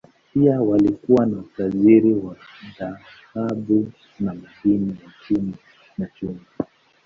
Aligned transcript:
Pia 0.33 0.61
walikuwa 0.61 1.25
na 1.25 1.37
utajiri 1.39 2.13
wa 2.13 2.35
dhahabu 2.79 3.91
na 4.19 4.33
madini 4.33 4.97
ya 5.03 5.11
chuma, 5.27 5.53
na 5.97 6.07
chumvi. 6.07 6.45